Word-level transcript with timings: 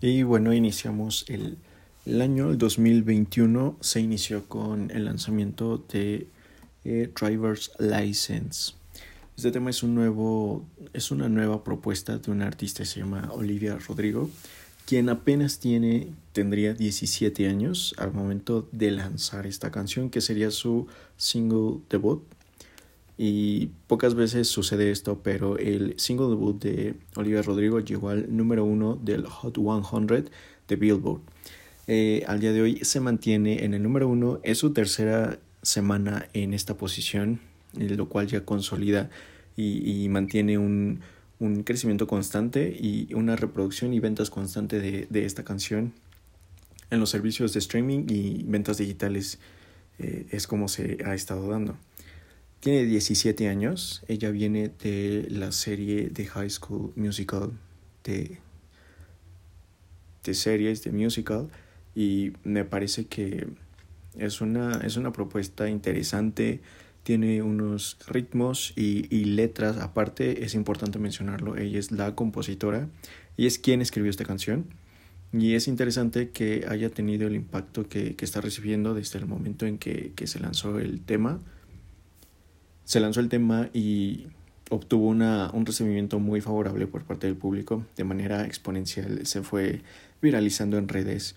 Y 0.00 0.22
bueno, 0.22 0.54
iniciamos 0.54 1.26
el, 1.28 1.58
el 2.06 2.22
año 2.22 2.50
el 2.50 2.58
2021, 2.58 3.76
se 3.80 4.00
inició 4.00 4.46
con 4.48 4.90
el 4.90 5.04
lanzamiento 5.04 5.84
de 5.92 6.26
eh, 6.84 7.12
Driver's 7.20 7.70
License. 7.78 8.72
Este 9.36 9.52
tema 9.52 9.68
es 9.68 9.82
un 9.82 9.94
nuevo, 9.94 10.64
es 10.94 11.10
una 11.10 11.28
nueva 11.28 11.62
propuesta 11.62 12.16
de 12.16 12.30
una 12.30 12.46
artista 12.46 12.82
que 12.82 12.86
se 12.86 13.00
llama 13.00 13.28
Olivia 13.32 13.78
Rodrigo, 13.86 14.30
quien 14.86 15.10
apenas 15.10 15.58
tiene, 15.58 16.08
tendría 16.32 16.72
17 16.72 17.46
años 17.46 17.94
al 17.98 18.12
momento 18.12 18.68
de 18.72 18.90
lanzar 18.92 19.46
esta 19.46 19.70
canción, 19.70 20.08
que 20.08 20.22
sería 20.22 20.50
su 20.50 20.86
single 21.18 21.80
debut. 21.90 22.22
Y 23.22 23.66
pocas 23.86 24.14
veces 24.14 24.48
sucede 24.48 24.90
esto, 24.90 25.20
pero 25.22 25.58
el 25.58 25.92
single 25.98 26.28
debut 26.28 26.58
de 26.62 26.94
Olivia 27.16 27.42
Rodrigo 27.42 27.78
llegó 27.80 28.08
al 28.08 28.34
número 28.34 28.64
uno 28.64 28.96
del 28.96 29.26
Hot 29.26 29.58
100 29.58 30.30
de 30.66 30.76
Billboard. 30.76 31.20
Eh, 31.86 32.24
al 32.26 32.40
día 32.40 32.54
de 32.54 32.62
hoy 32.62 32.78
se 32.82 32.98
mantiene 32.98 33.66
en 33.66 33.74
el 33.74 33.82
número 33.82 34.08
uno, 34.08 34.40
es 34.42 34.56
su 34.56 34.72
tercera 34.72 35.38
semana 35.60 36.30
en 36.32 36.54
esta 36.54 36.78
posición, 36.78 37.40
lo 37.74 38.08
cual 38.08 38.26
ya 38.26 38.46
consolida 38.46 39.10
y, 39.54 40.08
mantiene 40.08 40.56
un, 40.56 41.02
crecimiento 41.64 42.06
constante 42.06 42.74
y 42.74 43.12
una 43.12 43.36
reproducción 43.36 43.92
y 43.92 44.00
ventas 44.00 44.30
constante 44.30 44.80
de, 44.80 45.06
de 45.10 45.26
esta 45.26 45.44
canción 45.44 45.92
en 46.90 47.00
los 47.00 47.10
servicios 47.10 47.52
de 47.52 47.58
streaming 47.58 48.06
y 48.08 48.44
ventas 48.44 48.78
digitales 48.78 49.38
eh, 49.98 50.26
es 50.30 50.46
como 50.46 50.68
se 50.68 50.96
ha 51.04 51.14
estado 51.14 51.46
dando. 51.50 51.76
Tiene 52.60 52.84
17 52.84 53.48
años, 53.48 54.02
ella 54.06 54.30
viene 54.30 54.68
de 54.68 55.26
la 55.30 55.50
serie 55.50 56.10
de 56.10 56.26
High 56.26 56.50
School 56.50 56.92
Musical, 56.94 57.52
de, 58.04 58.38
de 60.22 60.34
series 60.34 60.84
de 60.84 60.92
musical, 60.92 61.48
y 61.94 62.32
me 62.44 62.66
parece 62.66 63.06
que 63.06 63.48
es 64.18 64.42
una, 64.42 64.78
es 64.84 64.98
una 64.98 65.10
propuesta 65.10 65.70
interesante, 65.70 66.60
tiene 67.02 67.42
unos 67.42 67.96
ritmos 68.06 68.74
y, 68.76 69.06
y, 69.08 69.24
letras. 69.24 69.78
Aparte, 69.78 70.44
es 70.44 70.54
importante 70.54 70.98
mencionarlo, 70.98 71.56
ella 71.56 71.78
es 71.78 71.90
la 71.92 72.14
compositora 72.14 72.90
y 73.38 73.46
es 73.46 73.58
quien 73.58 73.80
escribió 73.80 74.10
esta 74.10 74.26
canción. 74.26 74.66
Y 75.32 75.54
es 75.54 75.66
interesante 75.66 76.28
que 76.28 76.66
haya 76.68 76.90
tenido 76.90 77.28
el 77.28 77.36
impacto 77.36 77.88
que, 77.88 78.16
que 78.16 78.24
está 78.26 78.42
recibiendo 78.42 78.92
desde 78.92 79.18
el 79.18 79.26
momento 79.26 79.64
en 79.64 79.78
que, 79.78 80.12
que, 80.14 80.26
se 80.26 80.40
lanzó 80.40 80.78
el 80.78 81.00
tema. 81.00 81.40
Se 82.90 82.98
lanzó 82.98 83.20
el 83.20 83.28
tema 83.28 83.70
y 83.72 84.26
obtuvo 84.68 85.06
una, 85.06 85.48
un 85.52 85.64
recibimiento 85.64 86.18
muy 86.18 86.40
favorable 86.40 86.88
por 86.88 87.04
parte 87.04 87.28
del 87.28 87.36
público. 87.36 87.86
De 87.94 88.02
manera 88.02 88.44
exponencial 88.44 89.24
se 89.28 89.42
fue 89.42 89.82
viralizando 90.20 90.76
en 90.76 90.88
redes 90.88 91.36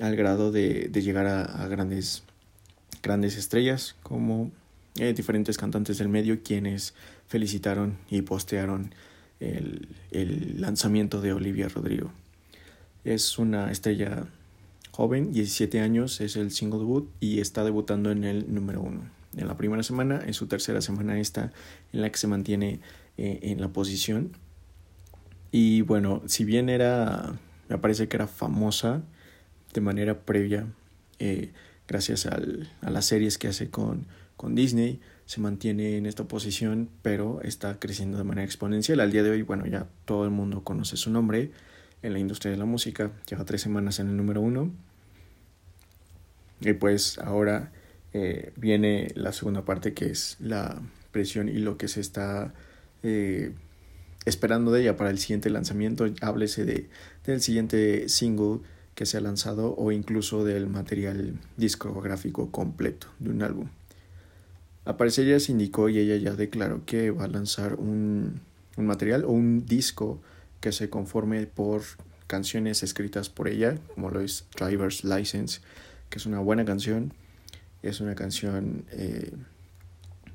al 0.00 0.16
grado 0.16 0.50
de, 0.50 0.88
de 0.88 1.02
llegar 1.02 1.28
a, 1.28 1.68
grandes, 1.68 2.24
grandes 3.00 3.36
estrellas 3.36 3.94
como 4.02 4.50
eh, 4.96 5.12
diferentes 5.12 5.56
cantantes 5.56 5.98
del 5.98 6.08
medio 6.08 6.42
quienes 6.42 6.94
felicitaron 7.28 7.96
y 8.10 8.22
postearon 8.22 8.92
el, 9.38 9.86
el 10.10 10.60
lanzamiento 10.60 11.20
de 11.20 11.32
Olivia 11.32 11.68
Rodrigo. 11.68 12.10
Es 13.04 13.38
una 13.38 13.70
estrella 13.70 14.26
joven, 14.90 15.32
17 15.32 15.78
años, 15.78 16.20
es 16.20 16.34
el 16.34 16.50
single 16.50 16.80
debut 16.80 17.08
y 17.20 17.38
está 17.38 17.62
debutando 17.62 18.10
en 18.10 18.24
el 18.24 18.52
número 18.52 18.80
uno. 18.80 19.15
En 19.36 19.48
la 19.48 19.56
primera 19.56 19.82
semana, 19.82 20.22
en 20.24 20.34
su 20.34 20.46
tercera 20.46 20.80
semana 20.80 21.18
esta 21.20 21.52
en 21.92 22.00
la 22.00 22.10
que 22.10 22.18
se 22.18 22.26
mantiene 22.26 22.80
eh, 23.18 23.38
en 23.42 23.60
la 23.60 23.68
posición. 23.68 24.32
Y 25.52 25.82
bueno, 25.82 26.22
si 26.26 26.44
bien 26.44 26.68
era, 26.68 27.34
me 27.68 27.78
parece 27.78 28.08
que 28.08 28.16
era 28.16 28.26
famosa, 28.26 29.02
de 29.72 29.80
manera 29.80 30.20
previa, 30.20 30.66
eh, 31.18 31.52
gracias 31.86 32.26
al, 32.26 32.70
a 32.80 32.90
las 32.90 33.04
series 33.04 33.38
que 33.38 33.48
hace 33.48 33.70
con, 33.70 34.06
con 34.36 34.54
Disney, 34.54 35.00
se 35.26 35.40
mantiene 35.40 35.96
en 35.96 36.06
esta 36.06 36.24
posición, 36.24 36.88
pero 37.02 37.40
está 37.42 37.78
creciendo 37.78 38.16
de 38.16 38.24
manera 38.24 38.44
exponencial. 38.44 39.00
Al 39.00 39.12
día 39.12 39.22
de 39.22 39.30
hoy, 39.30 39.42
bueno, 39.42 39.66
ya 39.66 39.86
todo 40.04 40.24
el 40.24 40.30
mundo 40.30 40.62
conoce 40.62 40.96
su 40.96 41.10
nombre 41.10 41.50
en 42.02 42.12
la 42.12 42.18
industria 42.18 42.52
de 42.52 42.58
la 42.58 42.64
música, 42.64 43.10
lleva 43.28 43.44
tres 43.44 43.60
semanas 43.60 43.98
en 43.98 44.08
el 44.08 44.16
número 44.16 44.40
uno. 44.40 44.72
Y 46.60 46.72
pues 46.74 47.18
ahora 47.18 47.72
eh, 48.18 48.52
viene 48.56 49.08
la 49.14 49.30
segunda 49.32 49.66
parte 49.66 49.92
que 49.92 50.06
es 50.06 50.38
la 50.40 50.80
presión 51.12 51.50
y 51.50 51.58
lo 51.58 51.76
que 51.76 51.86
se 51.86 52.00
está 52.00 52.54
eh, 53.02 53.52
esperando 54.24 54.72
de 54.72 54.80
ella 54.80 54.96
para 54.96 55.10
el 55.10 55.18
siguiente 55.18 55.50
lanzamiento. 55.50 56.06
Háblese 56.22 56.64
de, 56.64 56.88
del 57.26 57.42
siguiente 57.42 58.08
single 58.08 58.60
que 58.94 59.04
se 59.04 59.18
ha 59.18 59.20
lanzado 59.20 59.74
o 59.76 59.92
incluso 59.92 60.46
del 60.46 60.66
material 60.66 61.38
discográfico 61.58 62.50
completo 62.50 63.08
de 63.18 63.28
un 63.28 63.42
álbum. 63.42 63.68
A 64.86 64.96
parecer 64.96 65.26
ya 65.26 65.38
se 65.38 65.52
indicó 65.52 65.90
y 65.90 65.98
ella 65.98 66.16
ya 66.16 66.34
declaró 66.34 66.86
que 66.86 67.10
va 67.10 67.24
a 67.24 67.28
lanzar 67.28 67.74
un, 67.74 68.40
un 68.78 68.86
material 68.86 69.26
o 69.26 69.30
un 69.30 69.66
disco 69.66 70.22
que 70.62 70.72
se 70.72 70.88
conforme 70.88 71.46
por 71.46 71.82
canciones 72.28 72.82
escritas 72.82 73.28
por 73.28 73.48
ella, 73.48 73.76
como 73.94 74.08
lo 74.08 74.22
es 74.22 74.46
Driver's 74.58 75.04
License, 75.04 75.60
que 76.08 76.16
es 76.16 76.24
una 76.24 76.38
buena 76.38 76.64
canción. 76.64 77.12
Es 77.82 78.00
una 78.00 78.14
canción 78.14 78.84
eh, 78.90 79.32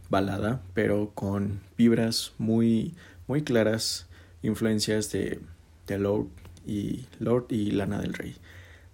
balada, 0.09 0.62
pero 0.74 1.12
con 1.13 1.62
vibras 1.78 2.34
muy, 2.38 2.94
muy 3.28 3.44
claras, 3.44 4.07
influencias 4.41 5.12
de, 5.12 5.40
de 5.88 5.97
Lord 5.97 6.28
y 6.66 7.06
Lord 7.19 7.47
y 7.50 7.72
Lana 7.72 8.00
del 8.00 8.13
Rey 8.13 8.35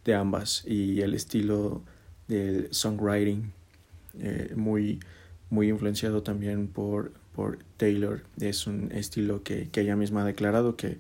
de 0.08 0.16
ambas. 0.16 0.64
Y 0.66 1.02
el 1.02 1.14
estilo 1.14 1.84
del 2.28 2.70
songwriting 2.72 3.52
eh, 4.20 4.54
muy 4.56 5.00
muy 5.50 5.70
influenciado 5.70 6.24
también 6.24 6.68
por 6.68 7.12
por 7.34 7.60
Taylor. 7.78 8.24
Es 8.40 8.66
un 8.66 8.92
estilo 8.92 9.44
que, 9.44 9.70
que 9.70 9.82
ella 9.82 9.96
misma 9.96 10.24
ha 10.24 10.26
declarado 10.26 10.76
que, 10.76 10.98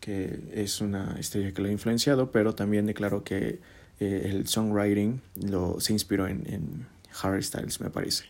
que 0.00 0.38
es 0.52 0.82
una 0.82 1.16
estrella 1.18 1.52
que 1.52 1.62
lo 1.62 1.68
ha 1.68 1.72
influenciado 1.72 2.30
pero 2.30 2.54
también 2.54 2.84
declaró 2.84 3.24
que 3.24 3.60
eh, 4.00 4.22
el 4.26 4.46
songwriting 4.46 5.20
lo 5.42 5.80
se 5.80 5.92
inspiró 5.92 6.26
en, 6.26 6.44
en 6.46 6.86
Harry 7.22 7.42
Styles 7.42 7.80
me 7.80 7.90
parece. 7.90 8.24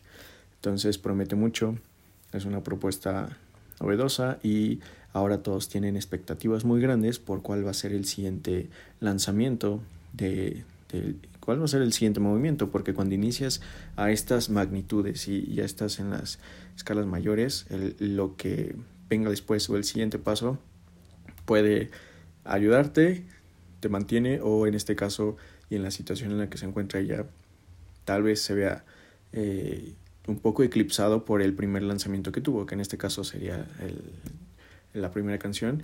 Entonces 0.57 0.99
promete 0.99 1.37
mucho 1.37 1.77
es 2.33 2.45
una 2.45 2.63
propuesta 2.63 3.37
novedosa 3.81 4.39
y 4.43 4.81
ahora 5.13 5.43
todos 5.43 5.69
tienen 5.69 5.97
expectativas 5.97 6.65
muy 6.65 6.81
grandes 6.81 7.19
por 7.19 7.43
cuál 7.43 7.67
va 7.67 7.71
a 7.71 7.75
ser 7.75 7.93
el 7.93 8.05
siguiente 8.05 8.69
lanzamiento 9.01 9.81
de, 10.13 10.65
de, 10.93 11.17
cuál 11.41 11.61
va 11.61 11.65
a 11.65 11.69
ser 11.69 11.83
el 11.83 11.93
siguiente 11.93 12.21
movimiento, 12.21 12.71
porque 12.71 12.93
cuando 12.93 13.15
inicias 13.15 13.61
a 13.97 14.11
estas 14.11 14.51
magnitudes 14.51 15.29
y 15.29 15.55
ya 15.55 15.65
estás 15.65 16.01
en 16.01 16.11
las 16.11 16.39
escalas 16.77 17.07
mayores, 17.07 17.67
lo 17.99 18.37
que 18.37 18.77
venga 19.09 19.31
después 19.31 19.69
o 19.71 19.77
el 19.77 19.85
siguiente 19.85 20.19
paso 20.19 20.59
puede 21.47 21.91
ayudarte, 22.45 23.25
te 23.81 23.89
mantiene 23.89 24.41
o 24.43 24.67
en 24.67 24.75
este 24.75 24.97
caso 24.97 25.37
y 25.71 25.77
en 25.77 25.83
la 25.83 25.91
situación 25.91 26.33
en 26.33 26.39
la 26.39 26.51
que 26.51 26.59
se 26.59 26.67
encuentra 26.67 27.01
ella, 27.01 27.27
tal 28.05 28.23
vez 28.23 28.41
se 28.41 28.55
vea 28.55 28.85
eh, 29.33 29.95
un 30.27 30.39
poco 30.39 30.63
eclipsado 30.63 31.25
por 31.25 31.43
el 31.43 31.55
primer 31.55 31.83
lanzamiento 31.83 32.33
que 32.33 32.41
tuvo, 32.41 32.67
que 32.67 32.75
en 32.75 32.81
este 32.81 32.99
caso 32.99 33.25
sería 33.25 33.67
el, 33.81 34.03
la 35.01 35.11
primera 35.11 35.39
canción, 35.39 35.83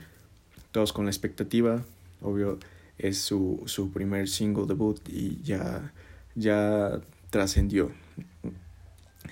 todos 0.72 0.92
con 0.92 1.04
la 1.04 1.10
expectativa, 1.10 1.82
obvio 2.20 2.58
es 2.98 3.18
su, 3.18 3.62
su 3.66 3.90
primer 3.92 4.28
single 4.28 4.66
debut 4.66 5.00
y 5.08 5.40
ya, 5.42 5.92
ya 6.34 7.00
trascendió. 7.30 7.90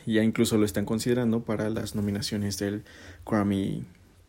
Ya 0.06 0.22
incluso 0.22 0.58
lo 0.58 0.64
están 0.64 0.84
considerando 0.84 1.44
para 1.44 1.70
las 1.70 1.94
nominaciones 1.94 2.58
del 2.58 2.82
Grammy 3.24 3.84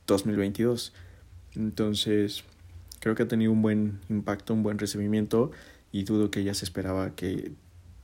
2022. 0.05 0.93
Entonces, 1.55 2.43
creo 2.99 3.15
que 3.15 3.23
ha 3.23 3.27
tenido 3.27 3.51
un 3.51 3.61
buen 3.61 3.99
impacto, 4.09 4.53
un 4.53 4.61
buen 4.61 4.77
recibimiento 4.77 5.51
y 5.93 6.03
dudo 6.03 6.31
que 6.31 6.41
ella 6.41 6.55
se 6.55 6.65
esperaba 6.65 7.15
que 7.15 7.53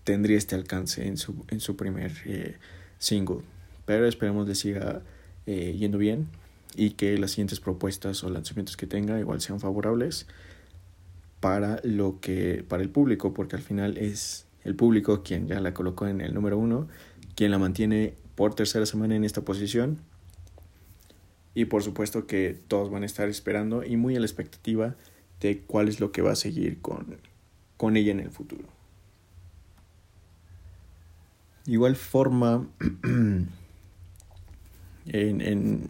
tendría 0.05 0.37
este 0.37 0.55
alcance 0.55 1.05
en 1.05 1.17
su, 1.17 1.43
en 1.49 1.59
su 1.59 1.75
primer 1.75 2.13
eh, 2.25 2.55
single. 2.99 3.39
Pero 3.85 4.07
esperemos 4.07 4.47
le 4.47 4.55
siga 4.55 5.01
eh, 5.45 5.75
yendo 5.77 5.97
bien 5.97 6.27
y 6.75 6.91
que 6.91 7.17
las 7.17 7.31
siguientes 7.31 7.59
propuestas 7.59 8.23
o 8.23 8.29
lanzamientos 8.29 8.77
que 8.77 8.85
tenga 8.85 9.19
igual 9.19 9.41
sean 9.41 9.59
favorables 9.59 10.27
para 11.39 11.81
lo 11.83 12.19
que 12.21 12.63
para 12.67 12.83
el 12.83 12.89
público 12.89 13.33
porque 13.33 13.55
al 13.55 13.63
final 13.63 13.97
es 13.97 14.45
el 14.63 14.75
público 14.75 15.23
quien 15.23 15.47
ya 15.47 15.59
la 15.59 15.73
colocó 15.73 16.05
en 16.05 16.21
el 16.21 16.33
número 16.33 16.57
uno 16.57 16.87
quien 17.35 17.49
la 17.49 17.57
mantiene 17.57 18.13
por 18.35 18.53
tercera 18.53 18.85
semana 18.85 19.15
en 19.15 19.23
esta 19.23 19.41
posición 19.41 19.99
y 21.55 21.65
por 21.65 21.81
supuesto 21.81 22.27
que 22.27 22.59
todos 22.67 22.91
van 22.91 23.03
a 23.03 23.05
estar 23.07 23.29
esperando 23.29 23.83
y 23.83 23.97
muy 23.97 24.15
a 24.15 24.19
la 24.19 24.25
expectativa 24.25 24.95
de 25.39 25.61
cuál 25.61 25.87
es 25.87 25.99
lo 25.99 26.11
que 26.11 26.21
va 26.21 26.33
a 26.33 26.35
seguir 26.35 26.81
con, 26.81 27.17
con 27.79 27.95
ella 27.95 28.11
en 28.11 28.19
el 28.19 28.29
futuro. 28.29 28.67
Igual 31.65 31.95
forma, 31.95 32.67
en, 33.05 33.47
en 35.05 35.89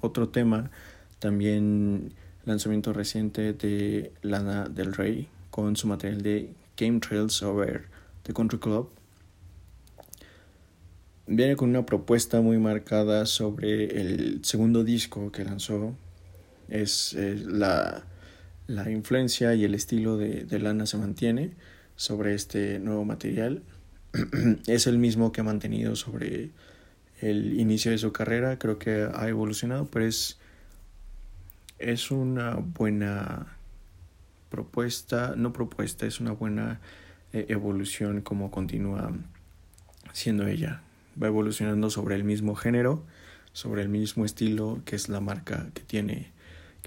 otro 0.00 0.28
tema, 0.30 0.72
también 1.20 2.14
lanzamiento 2.44 2.92
reciente 2.92 3.52
de 3.52 4.12
Lana 4.22 4.64
del 4.64 4.92
Rey 4.92 5.28
con 5.50 5.76
su 5.76 5.86
material 5.86 6.20
de 6.20 6.52
Game 6.76 6.98
Trails 6.98 7.40
Over 7.44 7.84
the 8.24 8.32
Country 8.32 8.58
Club. 8.58 8.90
Viene 11.28 11.54
con 11.54 11.68
una 11.70 11.86
propuesta 11.86 12.40
muy 12.40 12.58
marcada 12.58 13.24
sobre 13.24 14.00
el 14.00 14.44
segundo 14.44 14.82
disco 14.82 15.30
que 15.30 15.44
lanzó. 15.44 15.94
Es 16.68 17.14
la, 17.14 18.02
la, 18.74 18.90
influencia 18.90 19.54
y 19.54 19.64
el 19.64 19.74
estilo 19.74 20.16
de, 20.16 20.44
de 20.44 20.58
Lana 20.58 20.86
se 20.86 20.96
mantiene 20.96 21.52
sobre 21.96 22.34
este 22.34 22.78
nuevo 22.78 23.04
material. 23.04 23.62
es 24.66 24.86
el 24.86 24.98
mismo 24.98 25.32
que 25.32 25.42
ha 25.42 25.44
mantenido 25.44 25.96
sobre 25.96 26.50
el 27.20 27.58
inicio 27.60 27.90
de 27.90 27.98
su 27.98 28.12
carrera. 28.12 28.58
Creo 28.58 28.78
que 28.78 29.08
ha 29.12 29.28
evolucionado, 29.28 29.86
pero 29.86 30.06
es, 30.06 30.38
es 31.78 32.10
una 32.10 32.54
buena 32.54 33.56
propuesta, 34.48 35.34
no 35.36 35.52
propuesta, 35.52 36.06
es 36.06 36.20
una 36.20 36.32
buena 36.32 36.80
eh, 37.32 37.46
evolución 37.48 38.20
como 38.20 38.50
continúa 38.50 39.12
siendo 40.12 40.46
ella. 40.46 40.82
Va 41.20 41.28
evolucionando 41.28 41.90
sobre 41.90 42.16
el 42.16 42.24
mismo 42.24 42.54
género, 42.54 43.04
sobre 43.52 43.82
el 43.82 43.88
mismo 43.88 44.24
estilo 44.24 44.80
que 44.84 44.96
es 44.96 45.08
la 45.08 45.20
marca 45.20 45.68
que 45.74 45.82
tiene, 45.82 46.32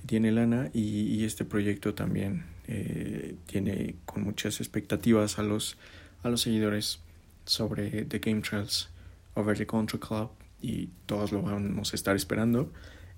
tiene 0.05 0.31
Lana 0.31 0.69
y, 0.73 1.23
este 1.23 1.45
proyecto 1.45 1.93
también 1.93 2.45
eh, 2.67 3.35
tiene 3.45 3.95
con 4.05 4.23
muchas 4.23 4.59
expectativas 4.59 5.39
a 5.39 5.43
los, 5.43 5.77
a 6.23 6.29
los 6.29 6.41
seguidores 6.41 6.99
sobre 7.45 8.05
The 8.05 8.19
Game 8.19 8.41
Trails 8.41 8.89
Over 9.35 9.57
the 9.57 9.65
Country 9.65 9.99
Club 9.99 10.29
y 10.61 10.89
todos 11.05 11.31
lo 11.31 11.41
vamos 11.41 11.93
a 11.93 11.95
estar 11.95 12.15
esperando. 12.15 12.71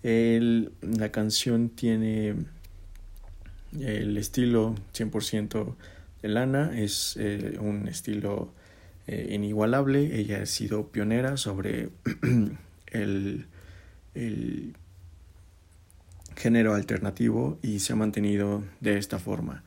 El, 0.04 0.72
la 0.82 1.12
canción 1.12 1.70
tiene 1.70 2.36
el 3.80 4.18
estilo 4.18 4.76
100% 4.94 5.76
de 6.22 6.30
Lana, 6.30 6.80
es 6.80 7.18
eh, 7.20 7.58
un 7.60 7.88
estilo 7.88 8.54
eh, 9.08 9.30
inigualable. 9.32 10.20
Ella 10.20 10.42
ha 10.42 10.46
sido 10.46 10.88
pionera 10.90 11.38
sobre 11.38 11.90
el, 12.88 13.46
el 14.14 14.76
género 16.36 16.74
alternativo 16.74 17.58
y 17.62 17.80
se 17.80 17.94
ha 17.94 17.96
mantenido 17.96 18.64
de 18.82 18.98
esta 18.98 19.20
forma. 19.20 19.64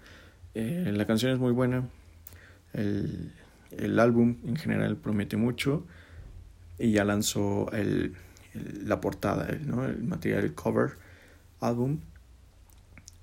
Eh, 0.55 0.91
la 0.95 1.07
canción 1.07 1.33
es 1.33 1.39
muy 1.39 1.53
buena, 1.53 1.89
el, 2.73 3.33
el, 3.71 3.99
álbum 3.99 4.37
en 4.47 4.57
general 4.57 4.97
promete 4.97 5.37
mucho 5.37 5.87
y 6.79 6.93
ya 6.93 7.05
lanzó 7.05 7.71
el, 7.73 8.15
la 8.85 9.01
portada, 9.01 9.49
el, 9.49 9.69
¿no? 9.69 9.85
el 9.85 10.03
material 10.03 10.53
cover 10.55 10.93
álbum 11.61 11.99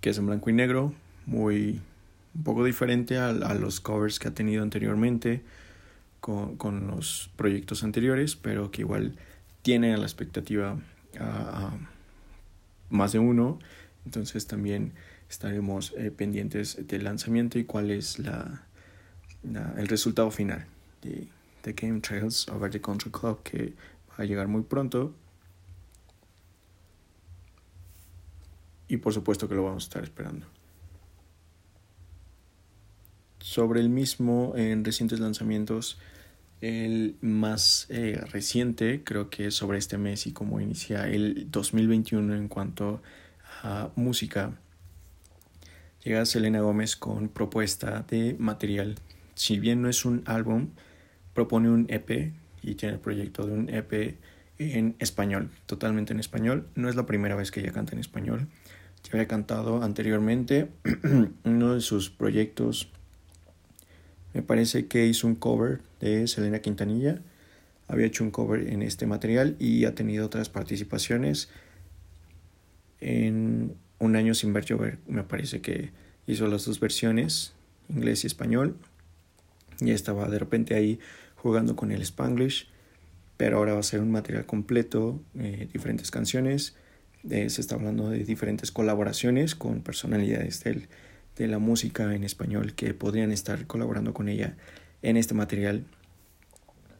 que 0.05 0.11
es 0.11 0.19
en 0.19 0.27
blanco 0.27 0.51
y 0.51 0.53
negro, 0.53 0.93
muy 1.25 1.81
un 2.35 2.43
poco 2.43 2.63
diferente 2.63 3.17
a, 3.17 3.31
los 3.31 3.79
covers 3.79 4.19
que 4.19 4.27
ha 4.27 4.33
tenido 4.35 4.61
anteriormente 4.61 5.41
con, 6.19 6.57
con, 6.57 6.85
los 6.85 7.31
proyectos 7.35 7.83
anteriores, 7.83 8.35
pero 8.35 8.69
que 8.69 8.81
igual 8.81 9.15
tiene 9.63 9.97
la 9.97 10.03
expectativa 10.03 10.77
a, 11.19 11.71
más 12.89 13.11
de 13.11 13.19
uno. 13.19 13.59
Entonces 14.05 14.47
también 14.47 14.93
estaremos 15.29 15.93
eh, 15.97 16.11
pendientes 16.11 16.87
del 16.87 17.03
lanzamiento 17.03 17.57
y 17.59 17.65
cuál 17.65 17.91
es 17.91 18.19
la, 18.19 18.65
el 19.77 19.87
resultado 19.87 20.31
final 20.31 20.65
de, 21.01 21.27
de 21.63 21.73
Game 21.73 22.01
Trails 22.01 22.47
Over 22.49 22.71
the 22.71 22.81
Country 22.81 23.11
Club 23.11 23.41
que 23.43 23.73
va 24.11 24.23
a 24.23 24.25
llegar 24.25 24.47
muy 24.47 24.61
pronto 24.63 25.13
y 28.87 28.97
por 28.97 29.13
supuesto 29.13 29.47
que 29.47 29.55
lo 29.55 29.63
vamos 29.63 29.83
a 29.83 29.87
estar 29.87 30.03
esperando. 30.03 30.45
Sobre 33.39 33.79
el 33.79 33.89
mismo, 33.89 34.53
en 34.55 34.83
recientes 34.83 35.19
lanzamientos, 35.19 35.99
el 36.67 37.17
más 37.21 37.87
eh, 37.89 38.19
reciente 38.31 39.03
creo 39.03 39.29
que 39.29 39.47
es 39.47 39.55
sobre 39.55 39.77
este 39.77 39.97
mes 39.97 40.27
y 40.27 40.33
como 40.33 40.59
inicia 40.59 41.07
el 41.07 41.49
2021 41.51 42.35
en 42.35 42.47
cuanto 42.47 43.01
a 43.63 43.89
música. 43.95 44.57
Llega 46.03 46.25
Selena 46.25 46.61
Gómez 46.61 46.95
con 46.95 47.29
propuesta 47.29 48.05
de 48.09 48.35
material. 48.39 48.95
Si 49.33 49.59
bien 49.59 49.81
no 49.81 49.89
es 49.89 50.05
un 50.05 50.23
álbum, 50.25 50.69
propone 51.33 51.69
un 51.69 51.87
EP 51.89 52.33
y 52.61 52.75
tiene 52.75 52.95
el 52.95 52.99
proyecto 52.99 53.45
de 53.45 53.53
un 53.53 53.69
EP 53.69 54.17
en 54.57 54.95
español, 54.99 55.51
totalmente 55.65 56.13
en 56.13 56.19
español. 56.19 56.67
No 56.75 56.89
es 56.89 56.95
la 56.95 57.05
primera 57.05 57.35
vez 57.35 57.51
que 57.51 57.59
ella 57.59 57.71
canta 57.71 57.93
en 57.93 57.99
español 57.99 58.47
ya 59.05 59.11
había 59.13 59.27
cantado 59.27 59.83
anteriormente. 59.83 60.69
Uno 61.43 61.75
de 61.75 61.81
sus 61.81 62.09
proyectos 62.09 62.89
me 64.35 64.41
parece 64.41 64.87
que 64.87 65.07
hizo 65.07 65.27
un 65.27 65.35
cover 65.35 65.79
de 66.01 66.27
Selena 66.27 66.59
Quintanilla. 66.59 67.21
Había 67.87 68.05
hecho 68.05 68.21
un 68.21 68.31
cover 68.31 68.67
en 68.67 68.81
este 68.81 69.07
material 69.07 69.55
y 69.59 69.85
ha 69.85 69.95
tenido 69.95 70.25
otras 70.25 70.49
participaciones. 70.49 71.49
En 72.99 73.75
Un 73.97 74.17
año 74.17 74.33
sin 74.33 74.51
ver 74.51 74.65
llover, 74.65 74.97
me 75.07 75.23
parece 75.23 75.61
que 75.61 75.91
hizo 76.27 76.47
las 76.47 76.65
dos 76.65 76.81
versiones, 76.81 77.53
inglés 77.87 78.25
y 78.25 78.27
español. 78.27 78.75
Y 79.79 79.91
estaba 79.91 80.27
de 80.29 80.37
repente 80.37 80.75
ahí 80.75 80.99
jugando 81.37 81.77
con 81.77 81.93
el 81.93 82.01
Spanglish. 82.01 82.67
Pero 83.37 83.57
ahora 83.57 83.73
va 83.73 83.79
a 83.79 83.83
ser 83.83 84.01
un 84.01 84.11
material 84.11 84.45
completo, 84.45 85.21
eh, 85.39 85.69
diferentes 85.71 86.11
canciones 86.11 86.75
se 87.29 87.61
está 87.61 87.75
hablando 87.75 88.09
de 88.09 88.23
diferentes 88.23 88.71
colaboraciones 88.71 89.55
con 89.55 89.81
personalidades 89.81 90.63
del, 90.63 90.87
de 91.37 91.47
la 91.47 91.59
música 91.59 92.15
en 92.15 92.23
español 92.23 92.73
que 92.73 92.93
podrían 92.93 93.31
estar 93.31 93.67
colaborando 93.67 94.13
con 94.13 94.29
ella 94.29 94.55
en 95.01 95.17
este 95.17 95.33
material. 95.33 95.85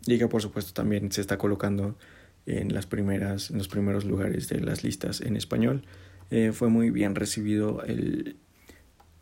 Y 0.06 0.18
que 0.18 0.28
por 0.28 0.42
supuesto 0.42 0.74
también 0.74 1.12
se 1.12 1.22
está 1.22 1.38
colocando 1.38 1.98
en 2.46 2.74
las 2.74 2.86
primeras 2.86 3.50
en 3.50 3.58
los 3.58 3.68
primeros 3.68 4.06
lugares 4.06 4.48
de 4.50 4.60
las 4.62 4.84
listas 4.84 5.22
en 5.22 5.36
español. 5.36 5.84
Eh, 6.30 6.52
fue 6.54 6.70
muy 6.70 6.90
bien 6.90 7.16
recibido 7.16 7.84
el 7.84 8.36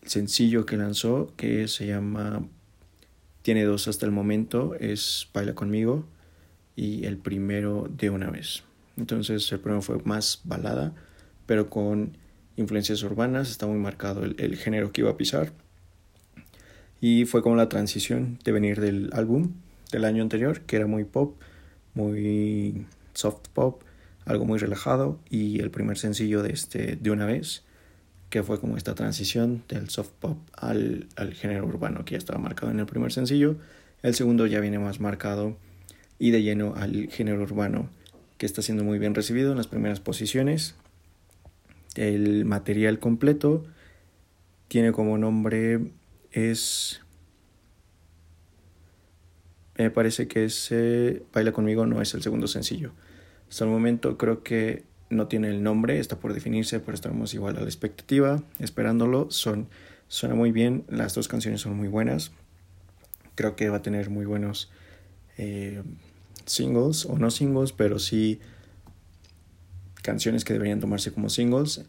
sencillo 0.06 0.66
que 0.66 0.78
lanzó 0.78 1.34
que 1.38 1.68
se 1.68 1.88
llama 1.88 2.46
tiene 3.42 3.64
dos 3.66 3.88
hasta 3.88 4.06
el 4.06 4.12
momento 4.12 4.76
es 4.76 5.28
baila 5.34 5.54
conmigo 5.54 6.06
y 6.76 7.06
el 7.06 7.18
primero 7.18 7.88
de 7.90 8.10
una 8.10 8.30
vez. 8.30 8.64
Entonces 8.98 9.52
el 9.52 9.60
primero 9.60 9.82
fue 9.82 9.98
más 10.06 10.42
balada, 10.46 10.94
pero 11.46 11.70
con 11.70 12.18
influencias 12.58 13.04
urbanas, 13.04 13.50
está 13.50 13.68
muy 13.68 13.78
marcado 13.78 14.24
el, 14.24 14.56
género 14.58 14.92
que 14.92 15.02
iba 15.02 15.12
a 15.12 15.18
pisar. 15.18 15.52
Y 17.02 17.26
fue 17.26 17.42
como 17.42 17.56
la 17.56 17.70
transición 17.70 18.40
de 18.44 18.52
venir 18.52 18.80
del 18.80 19.10
álbum 19.14 19.54
del 19.92 20.06
año 20.06 20.24
anterior, 20.24 20.62
que 20.62 20.78
era 20.78 20.88
muy 20.88 21.04
pop, 21.04 21.36
muy 21.94 22.86
soft 23.14 23.48
pop, 23.54 23.82
algo 24.26 24.46
muy 24.46 24.58
relajado, 24.58 25.20
y 25.30 25.60
el 25.60 25.70
primer 25.70 25.98
sencillo 25.98 26.42
de 26.42 26.54
este 26.54 26.96
de 26.96 27.12
una 27.12 27.26
vez, 27.26 27.64
que 28.30 28.42
fue 28.42 28.60
como 28.60 28.78
esta 28.78 28.96
transición 28.96 29.64
del 29.68 29.90
soft 29.90 30.12
pop 30.20 30.38
al, 30.54 31.08
al 31.16 31.34
género 31.34 31.66
urbano 31.68 32.06
que 32.06 32.14
ya 32.14 32.18
estaba 32.18 32.40
marcado 32.40 32.72
en 32.72 32.80
el 32.80 32.86
primer 32.86 33.12
sencillo. 33.12 33.58
El 34.02 34.16
segundo 34.16 34.48
ya 34.48 34.60
viene 34.60 34.80
más 34.80 35.00
marcado 35.00 35.56
y 36.18 36.32
de 36.32 36.42
lleno 36.42 36.74
al 36.76 37.10
género 37.10 37.44
urbano 37.44 37.90
que 38.38 38.46
está 38.46 38.62
siendo 38.62 38.84
muy 38.84 38.98
bien 38.98 39.14
recibido 39.14 39.52
en 39.52 39.58
las 39.58 39.68
primeras 39.68 40.00
posiciones. 40.00 40.76
El 41.96 42.46
material 42.46 43.00
completo 43.00 43.66
tiene 44.68 44.92
como 44.92 45.18
nombre 45.18 45.92
es 46.32 47.04
me 49.78 49.90
parece 49.90 50.28
que 50.28 50.46
ese 50.46 51.24
Baila 51.34 51.52
conmigo 51.52 51.86
no 51.86 52.02
es 52.02 52.14
el 52.14 52.22
segundo 52.22 52.48
sencillo. 52.48 52.92
Hasta 53.50 53.66
el 53.66 53.72
momento 53.72 54.18
creo 54.18 54.44
que 54.44 54.84
no 55.10 55.28
tiene 55.28 55.50
el 55.50 55.64
nombre, 55.64 56.00
está 56.00 56.20
por 56.20 56.34
definirse, 56.34 56.80
pero 56.80 56.96
estamos 56.96 57.34
igual 57.34 57.58
a 57.58 57.62
la 57.62 57.66
expectativa, 57.66 58.44
esperándolo. 58.60 59.30
Son, 59.32 59.68
suena 60.08 60.36
muy 60.36 60.52
bien, 60.52 60.86
las 60.90 61.16
dos 61.16 61.28
canciones 61.28 61.62
son 61.62 61.76
muy 61.76 61.88
buenas. 61.88 62.32
Creo 63.36 63.56
que 63.56 63.70
va 63.70 63.78
a 63.78 63.82
tener 63.82 64.10
muy 64.10 64.26
buenos 64.26 64.72
eh, 65.38 65.82
singles 66.46 67.06
o 67.06 67.18
no 67.18 67.32
singles, 67.32 67.72
pero 67.72 68.00
sí 68.00 68.40
canciones 70.04 70.46
que 70.46 70.54
deberían 70.54 70.80
tomarse 70.80 71.12
como 71.12 71.30
singles. 71.30 71.84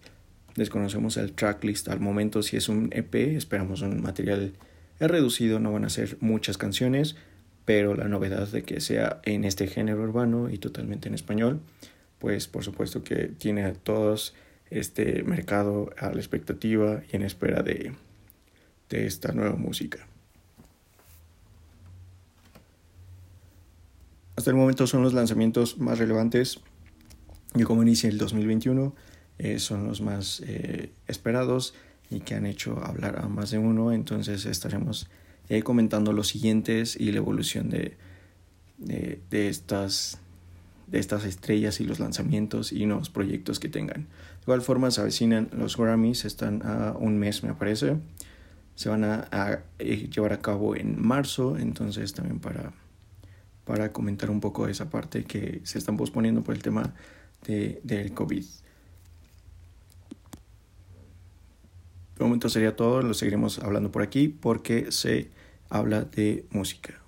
Desconocemos 0.57 1.19
el 1.19 1.33
tracklist 1.33 1.89
al 1.89 2.01
momento 2.01 2.43
si 2.43 2.57
es 2.57 2.71
un 2.71 2.89
EP, 2.93 3.15
esperamos 3.37 3.83
un 3.83 4.01
material 4.01 4.55
reducido, 4.99 5.59
no 5.59 5.73
van 5.73 5.85
a 5.85 5.91
ser 5.91 6.17
muchas 6.21 6.57
canciones, 6.57 7.17
pero 7.65 7.95
la 7.95 8.09
novedad 8.09 8.49
de 8.49 8.63
que 8.63 8.81
sea 8.81 9.21
en 9.25 9.45
este 9.45 9.67
género 9.67 10.03
urbano 10.03 10.49
y 10.49 10.59
totalmente 10.59 11.09
en 11.09 11.15
español, 11.15 11.61
pues 12.19 12.47
por 12.47 12.65
supuesto 12.65 13.03
que 13.03 13.27
tiene 13.27 13.65
a 13.65 13.75
todos 13.75 14.35
este 14.71 15.23
mercado 15.25 15.91
a 15.99 16.11
la 16.11 16.17
expectativa 16.19 17.03
y 17.13 17.17
en 17.17 17.23
espera 17.23 17.63
de, 17.63 17.93
de 18.89 19.07
esta 19.07 19.33
nueva 19.33 19.57
música. 19.57 20.07
Hasta 24.37 24.51
el 24.51 24.57
momento 24.57 24.87
son 24.87 25.03
los 25.03 25.15
lanzamientos 25.15 25.79
más 25.79 25.99
relevantes 25.99 26.61
y 27.55 27.63
como 27.63 27.83
inicia 27.83 28.09
el 28.09 28.19
2021. 28.19 28.95
eh, 29.39 29.59
son 29.59 29.87
los 29.87 30.01
más 30.01 30.43
eh, 30.47 30.93
esperados 31.09 31.75
y 32.11 32.21
que 32.21 32.35
han 32.35 32.47
hecho 32.47 32.79
hablar 32.85 33.19
a 33.19 33.29
más 33.29 33.51
de 33.51 33.59
uno. 33.59 33.93
Entonces 33.93 34.47
estaremos 34.47 35.09
eh, 35.49 35.63
comentando 35.63 36.13
los 36.13 36.29
siguientes 36.29 36.97
y 36.97 37.11
la 37.13 37.19
evolución 37.19 37.71
de, 37.71 37.97
de, 38.79 39.49
estas, 39.49 40.19
de 40.87 40.99
estas 40.99 41.25
estrellas 41.25 41.81
y 41.81 41.85
los 41.85 41.99
lanzamientos 41.99 42.73
y 42.73 42.87
nuevos 42.87 43.11
proyectos 43.11 43.59
que 43.59 43.69
tengan. 43.69 44.03
De 44.05 44.43
igual 44.45 44.63
forma 44.63 44.91
se 44.91 45.01
avecinan 45.01 45.49
los 45.53 45.77
Grammys, 45.77 46.25
están 46.25 46.63
a 46.65 46.93
un 46.93 47.19
mes 47.19 47.43
me 47.43 47.55
parece. 47.55 47.97
Se 48.77 48.89
van 48.89 49.05
a, 49.05 49.29
a 49.31 49.61
llevar 49.79 50.33
a 50.33 50.41
cabo 50.41 50.75
en 50.75 51.01
marzo, 51.01 51.57
entonces 51.57 52.13
también 52.13 52.41
para, 52.41 52.73
para 53.65 53.93
comentar 53.93 54.31
un 54.31 54.41
poco 54.41 54.67
esa 54.67 54.91
parte 54.91 55.25
que 55.25 55.61
se 55.65 55.79
están 55.79 55.97
posponiendo 55.97 56.43
por 56.43 56.55
el 56.57 56.63
tema 56.63 56.93
de, 57.47 57.81
del 57.85 58.13
COVID. 58.13 58.45
De 62.17 62.25
momento 62.25 62.49
sería 62.49 62.77
todo, 62.77 63.03
lo 63.03 63.15
seguiremos 63.15 63.59
hablando 63.59 63.91
por 63.91 64.03
aquí 64.03 64.29
porque 64.29 64.93
se 64.93 65.31
habla 65.69 66.03
de 66.03 66.47
música. 66.51 67.04